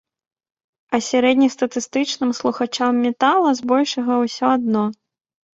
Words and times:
А 0.97 0.99
сярэднестатыстычным 1.07 2.31
слухачам 2.39 2.93
метала 3.07 3.49
збольшага 3.61 4.13
ўсё 4.23 4.45
адно. 4.57 4.83